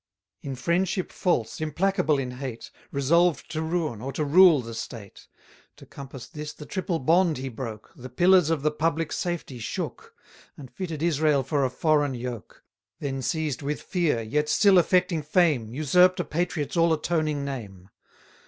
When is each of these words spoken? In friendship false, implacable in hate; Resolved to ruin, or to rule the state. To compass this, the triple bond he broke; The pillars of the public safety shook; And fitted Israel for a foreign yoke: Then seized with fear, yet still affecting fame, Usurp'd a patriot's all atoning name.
In 0.41 0.55
friendship 0.55 1.11
false, 1.11 1.61
implacable 1.61 2.17
in 2.17 2.31
hate; 2.31 2.71
Resolved 2.91 3.51
to 3.51 3.61
ruin, 3.61 4.01
or 4.01 4.11
to 4.13 4.23
rule 4.25 4.59
the 4.63 4.73
state. 4.73 5.27
To 5.75 5.85
compass 5.85 6.25
this, 6.27 6.53
the 6.53 6.65
triple 6.65 6.97
bond 6.97 7.37
he 7.37 7.49
broke; 7.49 7.91
The 7.95 8.09
pillars 8.09 8.49
of 8.49 8.63
the 8.63 8.71
public 8.71 9.11
safety 9.11 9.59
shook; 9.59 10.15
And 10.57 10.71
fitted 10.71 11.03
Israel 11.03 11.43
for 11.43 11.63
a 11.63 11.69
foreign 11.69 12.15
yoke: 12.15 12.63
Then 12.99 13.21
seized 13.21 13.61
with 13.61 13.79
fear, 13.79 14.23
yet 14.23 14.49
still 14.49 14.79
affecting 14.79 15.21
fame, 15.21 15.69
Usurp'd 15.71 16.19
a 16.19 16.23
patriot's 16.25 16.75
all 16.75 16.91
atoning 16.93 17.45
name. 17.45 17.89